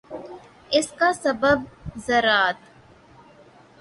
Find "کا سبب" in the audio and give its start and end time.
0.99-1.59